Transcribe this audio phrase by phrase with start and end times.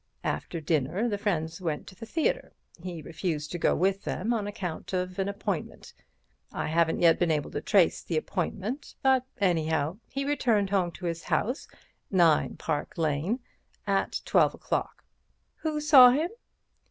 [0.23, 2.53] After dinner the friends went to the theatre.
[2.81, 5.93] He refused to go with them on account of an appointment.
[6.51, 11.05] I haven't yet been able to trace the appointment, but anyhow, he returned home to
[11.05, 15.03] his house—9 Park Lane—at twelve o'clock."
[15.57, 16.31] "Who saw him?"